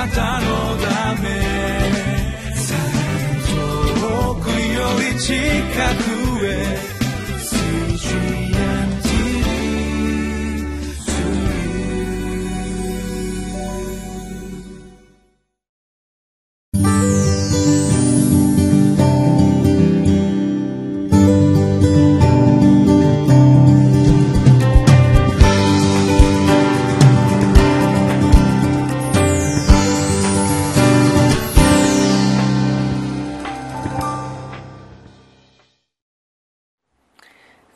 [0.00, 0.46] なたの
[0.78, 1.28] ため。
[4.00, 5.34] 遠くより近
[6.04, 6.09] く。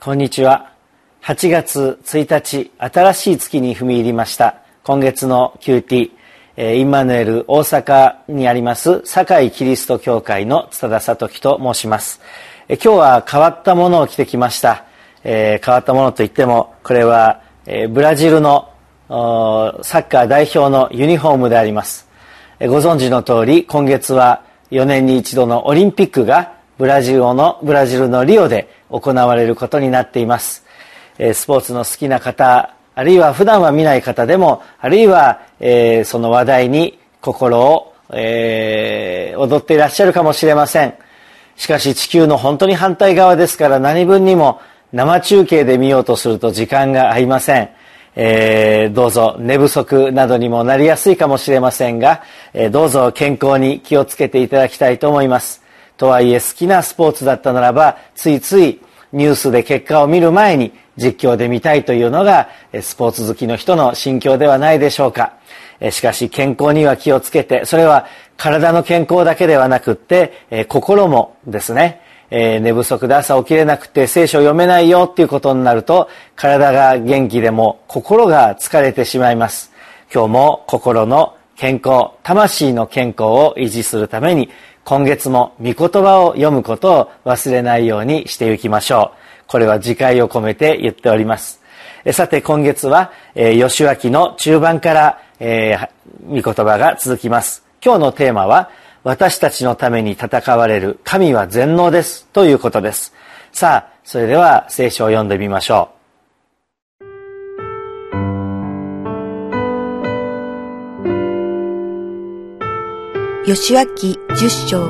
[0.05, 0.71] こんにちは。
[1.23, 4.57] 8月1日、新しい月に踏み入りました。
[4.83, 6.11] 今月の QT、
[6.59, 12.21] インマヌエル大阪にあります堺キリスト教会の津田聡樹と申します。
[12.69, 14.85] 今日は変わったものを着てきました。
[15.23, 18.69] えー、変わったものといっても、これは、え、ブラジルの
[19.09, 22.07] サッカー代表のユニフォームであります。
[22.61, 30.65] え、ご存知の通り、今月は4年に一度のオリンピックがブラジルの、ブラジルのリオで行われることになっています。
[31.19, 40.95] スポーツの好きな方、あるいは普段は見ない方でも、あるいは、え、その話題に心を、え、踊っていらっしゃるかもしれません。
[41.57, 44.61] しかし地球の本当に反対側ですから何分にも
[44.93, 47.71] 生中継で見ようとすると時間が合いません。
[48.17, 52.23] えー、どうぞ寝不足などにもなりやすいかもしれませんが、
[52.53, 55.64] えー、どうぞ健康に気をつけていただきたいと思います。
[55.97, 58.81] とはいえ好きなスポーツだったならば、ついつい
[59.13, 62.49] ニュースで結果を見る前に実況で見たいというのが
[62.81, 65.35] スポーツ好きの人の心境ではないでしょうか。
[65.91, 68.07] しかし健康には気をつけて、それは
[68.37, 72.01] 体の健康だけではなくって、心もですね、
[72.31, 79.73] 寝不足で朝起きれなくて聖書を読めないよっていうことになると、体が元気でも心が疲れてしまいます。
[80.13, 84.51] 今日も心の健康、魂の健康を維持するために
[84.85, 89.19] 今月も御言葉を読むことを忘れないようにしていきましょう。
[89.47, 91.61] これは次回を込めて言っております。
[92.13, 95.77] さて今月は、えー、吉脇の中盤から、え、
[96.29, 97.65] 御言葉が続きます。
[97.83, 98.71] 今日のテーマは、
[99.05, 103.15] 私たちのために戦われる神は全能ですということです。
[103.53, 106.04] さあ、それでは聖書を読んでみましょう。
[113.47, 114.89] 吉脇十章、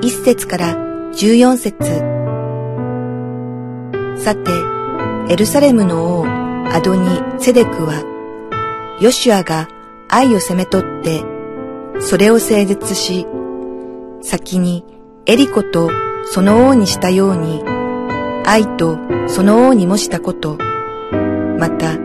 [0.00, 1.76] 一節から十四節。
[4.16, 4.50] さて、
[5.28, 6.26] エルサレムの王、
[6.72, 7.06] アドニ・
[7.38, 8.02] セデクは、
[8.98, 9.68] ヨシュアが
[10.08, 11.22] 愛を攻め取って、
[12.00, 13.26] それを整絶し、
[14.22, 14.82] 先に
[15.26, 15.90] エリコと
[16.24, 17.62] その王にしたように、
[18.46, 18.98] 愛と
[19.28, 20.56] その王にもしたこと、
[21.58, 21.98] また、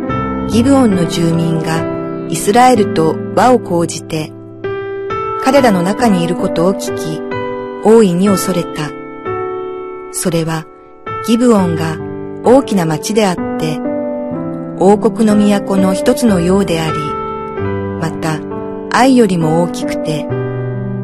[0.50, 4.34] ギブオンの住民がイスラエルと和を講じて、
[5.44, 7.22] 彼らの中にいることを聞き、
[7.84, 8.90] 大いに恐れた。
[10.12, 10.66] それは、
[11.28, 11.98] ギブオンが
[12.44, 13.80] 大きな町であって、
[14.80, 16.98] 王国の都の一つのようであり、
[18.00, 18.40] また、
[18.92, 20.28] 愛よりも大きくて、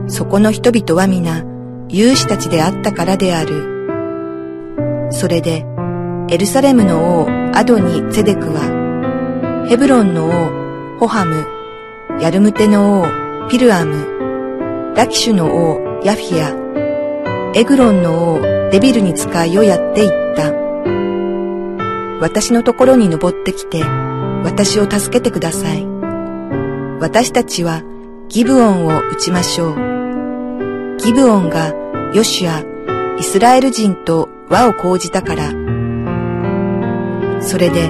[0.08, 1.44] そこの人々は皆、
[1.90, 5.08] 勇士たちであったからである。
[5.12, 5.66] それで、
[6.30, 11.46] エルサレムの王アドニ・ゼデクは、ヘブロンの王ホハム、
[12.22, 14.17] ヤルムテの王ピルアム、
[14.98, 18.42] ラキシュの王ヤフィア、エグロンの王
[18.72, 20.52] デビルに使いをやっていった。
[22.20, 25.86] 私のところに登ってきて、私を助けてください。
[27.00, 27.84] 私たちは
[28.28, 30.98] ギブオンを撃ちましょう。
[30.98, 31.76] ギブオンが
[32.16, 35.52] ヨシュア、イスラエル人と和を講じたから。
[37.42, 37.82] それで、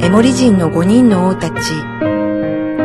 [0.00, 1.54] エモリ人の五人の王たち、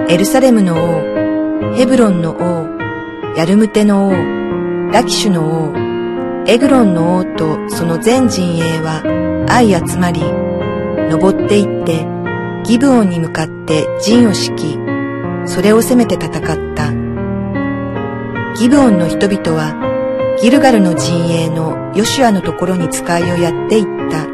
[0.09, 2.76] エルサレムの王、ヘブロンの王、
[3.37, 9.03] ヤルムテの王、ラキシュの王、エグロンの王とその全陣営は
[9.47, 10.23] 相集まり、
[11.11, 12.07] 登っていって
[12.65, 14.79] ギブオンに向かって陣を敷き、
[15.45, 16.91] それを攻めて戦った。
[18.59, 24.25] ギブオンの人々はギルガルの陣営のヨシュアのところに使いをやっていった。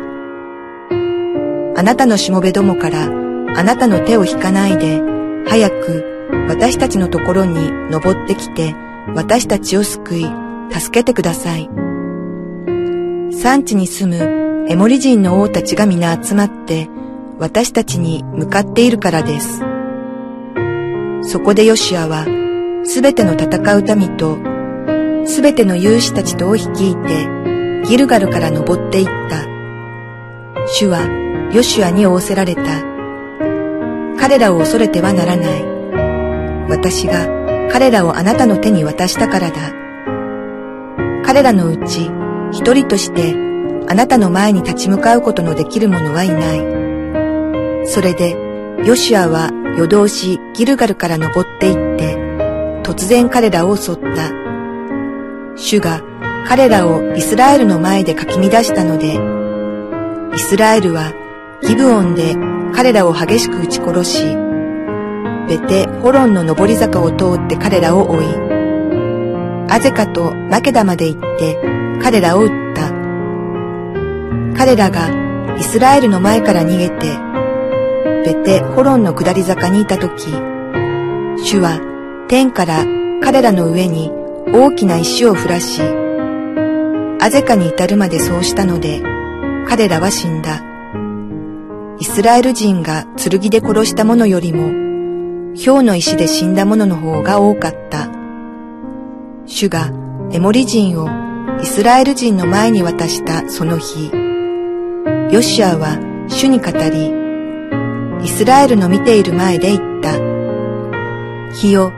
[1.77, 5.01] あなたのしもべどもからあなたの手を引かないで、
[5.45, 6.05] 早く
[6.47, 8.73] 私たちのところに登ってきて、
[9.15, 10.25] 私たちを救い、
[10.71, 11.69] 助けてください。
[13.31, 16.89] 産地に住むエモリ人の王たちが皆集まって、
[17.37, 19.61] 私たちに向かっているからです。
[21.21, 22.25] そこでヨシアは、
[22.85, 24.37] すべての戦う民と、
[25.25, 27.27] すべての勇士たちとを率いて、
[27.85, 29.45] ギルガルから登っていった。
[30.67, 31.01] 主は
[31.53, 32.61] ヨシュアに仰せられた。
[34.17, 35.65] 彼らを恐れてはならない。
[36.69, 39.73] 私が彼らをあなたの手に渡したからだ。
[41.25, 42.11] 彼らのうち
[42.51, 43.35] 一人として
[43.87, 47.87] あなたの前に立ち向かうことのできる者はいない。
[47.87, 48.35] それで、
[48.85, 52.15] ヨシュアは夜通しギルガルから登っていって、
[52.83, 54.31] 突然彼らを襲った。
[55.55, 56.01] 主が
[56.47, 59.19] 彼らをイスラエルの前でかき乱したので、
[60.35, 61.13] イスラエルは
[61.61, 62.35] ギブオンで
[62.73, 64.42] 彼らを激しく撃ち殺し、
[65.53, 68.25] ベテ・ホロンの上り坂を通って彼らを追い、
[69.69, 71.59] アゼカとマケダまで行って
[72.01, 72.89] 彼らを撃った。
[74.57, 75.11] 彼らが
[75.55, 77.05] イスラエルの前から逃げて、
[78.25, 80.31] ベテ・ホロンの下り坂にいたとき、
[81.37, 81.79] 主は
[82.29, 82.83] 天から
[83.21, 84.11] 彼らの上に
[84.51, 85.83] 大きな石を降らし、
[87.21, 89.03] アゼカに至るまでそうしたので、
[89.67, 90.63] 彼らは死んだ。
[91.99, 94.82] イスラエル人が剣で殺した者よりも、
[95.55, 98.09] 氷の石で死んだ者の方が多かった。
[99.45, 99.91] 主が
[100.31, 101.07] エモリ人を
[101.61, 104.11] イスラエル人の前に渡したその日、
[105.31, 107.13] ヨシアは主に語り、
[108.25, 110.17] イスラエルの見ている前で言った。
[111.53, 111.91] 日よ、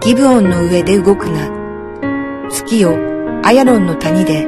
[0.00, 2.48] ギブオンの上で動くな。
[2.50, 2.96] 月よ、
[3.44, 4.46] アヤロンの谷で。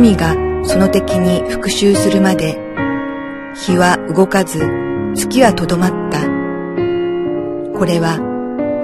[0.00, 0.34] 民が
[0.64, 2.58] その敵に復讐するまで、
[3.54, 4.60] 日は動かず、
[5.14, 6.27] 月はとどまった。
[7.78, 8.18] これは、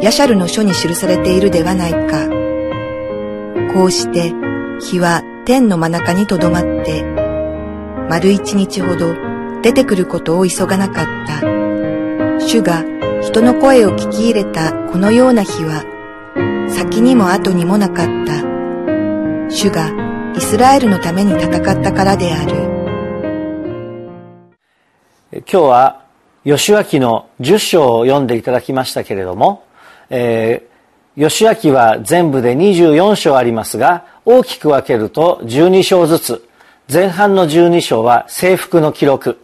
[0.01, 2.29] ヤシャルの書に記されているではないか。
[3.75, 4.33] こうして、
[4.81, 7.03] 日は天の真中にとどまって、
[8.09, 9.15] 丸一日ほど
[9.63, 11.41] 出てくることを急がなかった。
[12.39, 12.85] 主が
[13.21, 15.85] 人の声を聞き入れたこのような日は、
[16.69, 18.43] 先にも後にもなかった。
[19.51, 19.91] 主が
[20.37, 22.75] イスラエルのために戦ったからである。
[25.33, 26.04] 今日は
[26.45, 29.65] 吉脇の10章を読んでいただきましたけれども、
[30.11, 36.49] えー、吉脇は全部で24章ありますが、大きく分けると12章ずつ、
[36.93, 39.39] 前半の12章は征服の記録、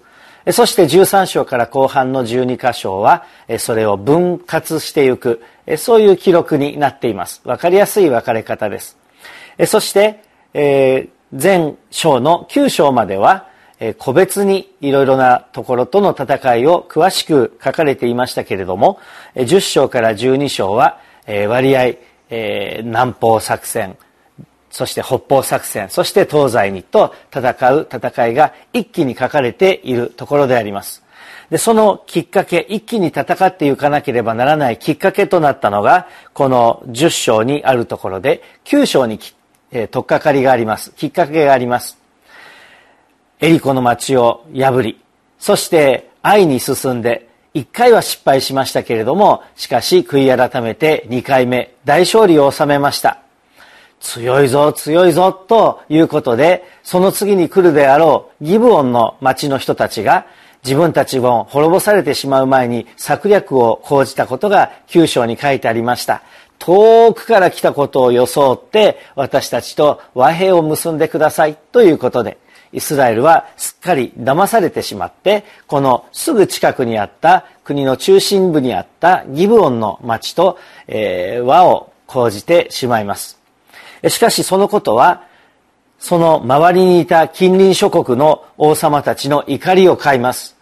[0.52, 3.24] そして13章から後半の12箇所は、
[3.58, 5.42] それを分割していく、
[5.76, 7.40] そういう記録になっています。
[7.44, 8.98] わかりやすい分かれ方です。
[9.66, 10.22] そして、
[10.54, 13.49] えー、前章の9章までは、
[13.98, 19.00] 個別にいろいろなところとの戦いを詳しく書かれていましたけれども、
[19.34, 21.94] 10章から12章は、え、割合、
[22.30, 23.96] え、南方作戦、
[24.70, 31.02] そして北方作戦、そして東西にと戦う戦いが一気に書かれているところであります。
[31.50, 39.18] で、そのきっかけ、一気に戦っていかなければならないきっかけとなったのが、この10章にあるところで、9章に
[39.72, 40.90] えー、とっかかりがあります。
[40.92, 41.99] きっかけがあります。
[43.42, 45.00] エリコの町を破り、
[45.38, 53.22] そして愛に進んで、一回は失敗しましたけれども、しかし悔い改めて二回目、大勝利を収めました。
[53.98, 60.26] 強いぞ、強いぞ、ということで、その次に来るであろうギブオンの町の人たちが、
[60.62, 66.22] 自分たちも滅ぼされてしまう前に策略を講じたことが九章に書いてありました。
[66.58, 72.36] 遠くから来たことを装って私たちと和平を結んでくださいということで、
[72.72, 83.40] イスラエルはすっかり騙されてしまって、このすぐ近くにあった国の中心部にあったギブオンの町と、えー、和を講じてしまいます。
[84.08, 85.24] しかしそのことは、
[85.98, 90.56] その周りにいた近隣諸国の王様たちの怒りを買います。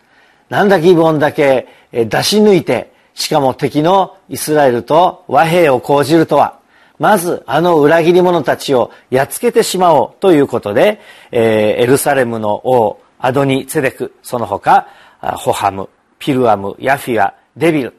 [0.49, 6.57] なんだギブオンだけ出し抜いて、しかも敵のイスラエルと和平を講じるとは、
[6.99, 11.00] まずあの裏切り者たちをやっつけてしまおうということで、
[11.31, 14.88] えー、エルサレムの王、アドニ・ツェデク、その他、
[15.21, 15.88] ホハム、
[16.19, 17.95] ピルアム、ヤフィア、デビル。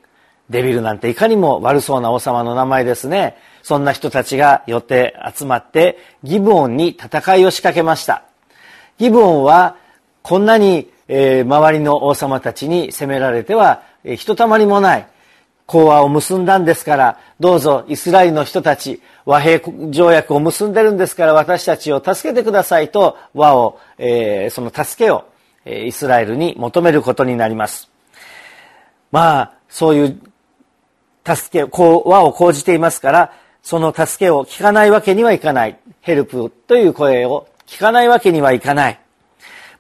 [0.50, 3.38] デビルなんていかにも悪そうな王様の名前ですね。
[3.62, 8.24] そんな人たちが寄って集まってギブオンに戦いを仕掛けました。
[8.98, 9.78] ギブオンは
[10.24, 15.08] こんなに、えー、周りの王様たちに攻められては、えー、ひとたまりもない。
[15.70, 19.62] 講和を結んだんですから、どうぞイスラエルの人たち、和平
[19.92, 25.26] 条約を結んでるんですから私たちを助けてくださいと和を、えー、その助けを、
[25.66, 27.88] えー、イスラエルに求めることになります。
[29.12, 30.20] まあ、そういう
[31.24, 35.78] 助け、こう、和を講じていますから、その助けを聞かないわけにはいかない。
[36.02, 39.00] ヘルプという声を聞かないわけにはいかない。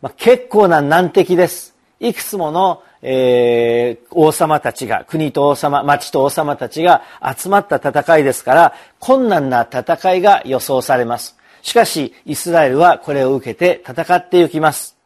[0.03, 1.75] まあ、結構な難敵です。
[1.99, 7.03] いくつもの、えー、王様たちが、国と王様、町と王様たちが
[7.37, 11.37] 集まった戦いですから、困難な戦いが予想されます。
[11.61, 14.97] しかし、イスラエルはこれを受けて戦っていきます。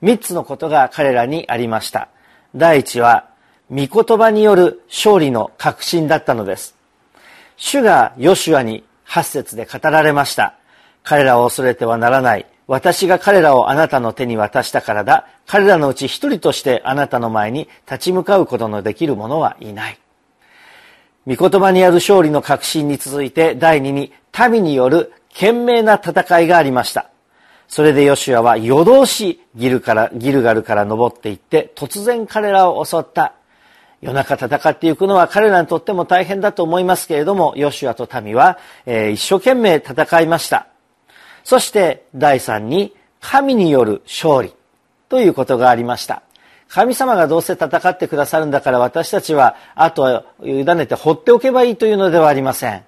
[0.00, 2.08] 三つのことが彼らにありました。
[2.54, 3.28] 第一は、
[3.70, 6.76] 御言葉による勝利の確信だったのです。
[7.56, 10.54] 主がヨシュアに8節で語られました。
[11.02, 12.46] 彼らを恐れてはならない。
[12.66, 15.26] 私が彼らをあなたの手に渡したからだ。
[15.46, 19.98] 彼らのうち一人としてあなたの前に立ち向かうことのできる者はいない。
[21.26, 24.12] 御言葉にある勝利の確信に続いて第二に
[24.50, 27.10] 民による懸命な戦いがありました。
[27.68, 33.34] それでヨシュアは夜通しギルからギルガルから登っていって突然彼らを襲った。
[34.02, 40.66] 夜中戦っていくのは彼らにとっても大変だと思いますけれども、ヨシュアと民は、えー、一生懸命戦いました。
[41.46, 44.52] そして第三に神による勝利
[45.08, 46.24] ということがありました。
[46.66, 52.82] 神様がどうせ戦ってくださるんだから私たちはあとは委ねて放っておけばいいというのではありません。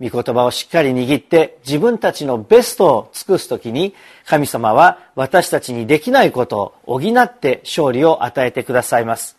[0.00, 9.36] 御言葉をしっかり握って自分たちのベストを尽くすときに神様は私たちにできないことを補って勝利を与えてくださいます。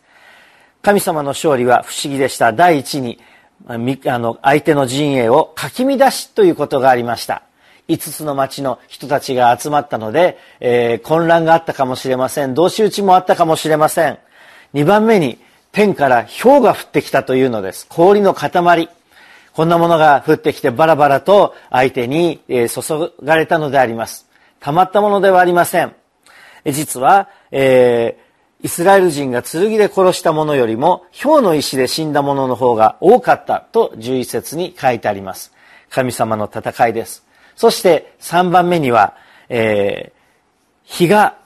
[0.80, 2.52] 神様の勝利は不思議でした。
[2.52, 3.18] 第一に、
[3.66, 7.42] あの、相手の陣営をかき乱しということがありました。
[7.90, 12.54] 5つの町の人たちが集まったので、えー、混乱があったかもしれません。
[12.54, 14.18] 同士討ちもあったかもしれません。
[14.74, 15.38] 2番目に、
[15.72, 17.86] 天から氷が降ってきたというのです。
[17.88, 18.88] 氷の塊。
[19.52, 24.28] こんなものが降ってきてバラバラと相手に注がれたのであります。
[24.60, 25.94] たまったものではありません。
[26.66, 35.52] 実は、えー、イスラエル人が剣で殺したものよりも、氷の石で死んだものの方が多かったと11節に書いてあります。
[35.88, 37.24] 神様の戦いです。
[37.60, 39.18] そして3番目には、
[39.50, 40.18] えー、
[40.82, 41.36] 日が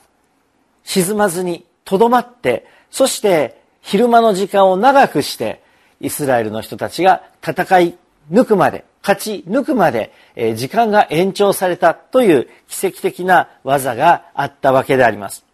[0.84, 5.60] 沈まずにとどまって、そして昼間の時間を長くして、
[5.98, 7.98] イスラエルの人たちが戦い
[8.30, 15.44] 抜くまで、勝ち抜くまで、えー、時間が延長されたという奇跡的な技があったわけであります。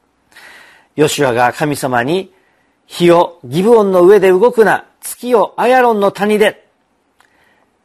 [0.95, 2.35] ヨシュアが神様に、
[2.85, 6.69] 日をギブオンの上で動くな、月をアヤロンの谷で、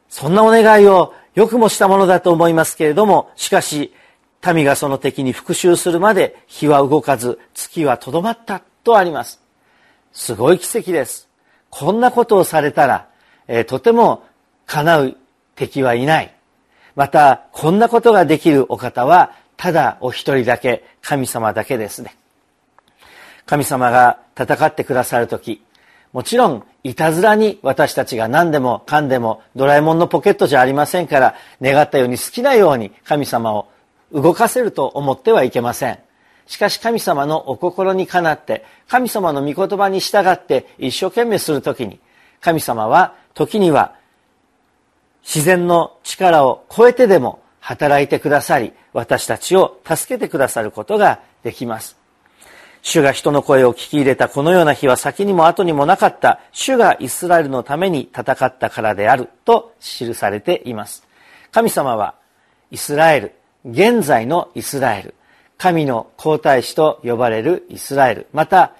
[0.09, 3.93] そんなお願いをよくもしたものだと思いますけれども、しかし、
[4.53, 9.41] 民がその敵に復讐するまで日は動かず、月はとどまったとあります。
[10.13, 11.27] すごい奇跡です。
[11.69, 13.09] こんなことをされたら、
[13.47, 14.23] えー、とても
[14.65, 15.17] 叶う
[15.55, 16.33] 敵はいない。
[16.95, 22.15] また、こんなことができるお方は、ただお一人だけ、神様だけですね。
[23.45, 25.61] 神様が戦ってくださるとき、
[26.15, 33.67] もちろん、いたずらに私たちが何でもかんでもドラえもんのポケットじゃありませんから、願ったように好きなように神様を
[34.13, 35.99] 動かせると思ってはいけません。
[36.47, 41.99] しかし神様のお心にかなって、神様の御言葉に従って一生懸命するときに、
[42.39, 43.95] 神様は時には
[45.21, 52.04] 自然の力を超えてでも働いてくださり、私たちを助けてくださることができます。
[52.85, 61.03] 主が人の声を聞き入れたこのような日は先にも後にもなかった、主がイスラエルのために戦ったからであると記されています。
[61.51, 62.13] 神様は
[62.69, 63.33] イスラエル、
[63.65, 65.15] 現在のイスラエル、
[65.57, 68.73] 神の皇太子と呼ばれるイスラエル、また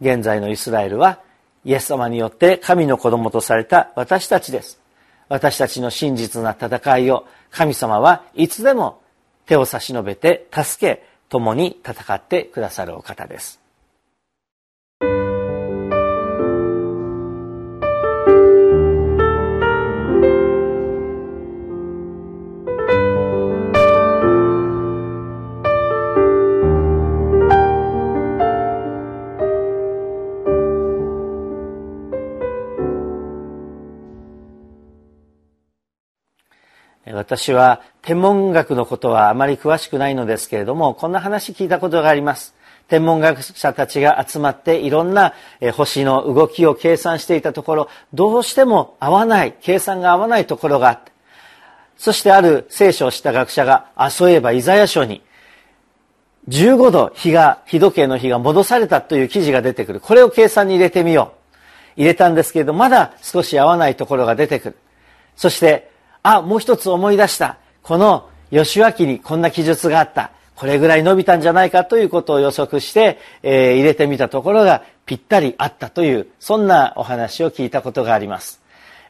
[0.00, 1.20] 現在のイスラエルは
[1.64, 4.80] イエス様によって神の子供とされた私たちです。
[5.28, 9.00] 私たちの真実な戦いを神様はいつでも
[9.46, 13.64] 手を差し伸べて助け共に戦ってくださるお方です。
[37.06, 42.54] 私は天文学のことはあまり詳しくないのですけれども、こんな話聞いたことがあります。
[42.86, 45.32] 天文学者たちが集まっていろんな
[45.72, 51.12] 星の動きを計算していたところ、どうしても合わない、計算が合わないところがあって、
[51.96, 55.22] そしてある聖書を知った学者が、あ、そういえばイザヤ書に、
[56.48, 60.00] 15度日が、日時計の日が戻されたという記事が出てくる。
[60.00, 61.32] これを計算に入れてみよ
[61.96, 62.00] う。
[62.02, 64.76] 入れたんですけれど、まだ少し合わないところが出てくる。
[65.36, 65.90] そして、
[66.22, 67.56] あ、もう一つ思い出した。
[67.84, 70.32] この吉脇にこんな記述があった。
[70.56, 78.62] これぐらい伸びたんじゃないかということを予測して、えー、入れてみたところがぴったりあったという、そんなお話を聞いたことがあります。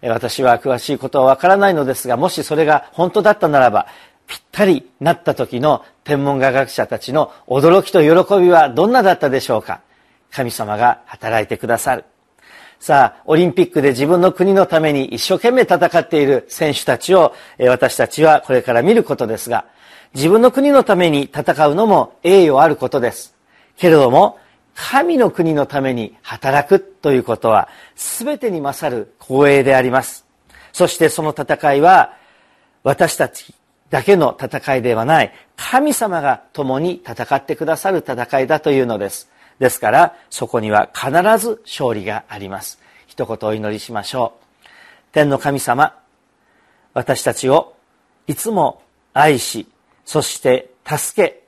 [0.03, 3.87] 私は詳しいことはわからないのですが、もしそれが本当だったならば、
[4.27, 9.83] ぴったりなった時の天文科学者たちの驚きと喜びはどんなだったでしょうか
[10.31, 12.05] 神様が働いてくださる。
[12.79, 19.65] さあ、オリンピックで自分の国のために一生懸命戦っている選手たちを私たちはこれから見ることですが、
[20.15, 23.35] 自分の国のために戦うのも栄誉あることです。
[23.77, 24.39] けれども、
[24.75, 30.25] 神の国のために働くということは全てに勝る光栄であります。
[30.73, 32.17] そしてその戦いは
[32.83, 33.55] 私たち
[33.91, 42.79] だけの戦いではない神様が共に戦ってくださる戦いだというのですですからそこには必ず勝利があります。
[43.07, 44.69] 一言お祈りしましょう。
[45.13, 45.97] 天の神様
[46.93, 47.77] 私たちを
[48.27, 48.83] いつも
[49.13, 49.69] 愛し
[50.05, 51.45] そして助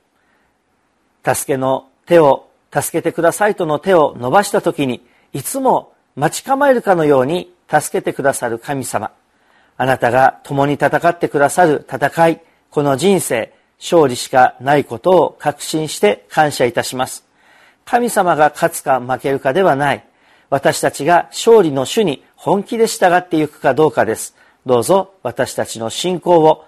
[1.23, 9.11] け助けの手を助けてくださいとの手を伸ばした時にいつも待ち構えるかのように助けてくださる神様。
[9.75, 17.26] あなたが共に戦ってくださる戦いこの人生勝利しかないことを確信して感謝いたします。
[17.87, 20.05] 神様が勝つか負けるかではない。
[20.49, 24.35] 私たちが勝利の主に本気で従っていくかどうかです。
[24.65, 26.65] どうぞ私たちの信仰を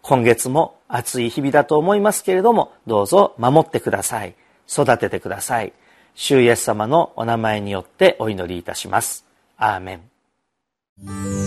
[0.00, 4.34] 今月も暑い日々だと思いますけれどもどうぞ守ってください。
[4.70, 5.72] 育ててください。
[6.14, 9.26] 主イエス様のお名前によってお祈りいたします。
[9.56, 11.41] アーメン。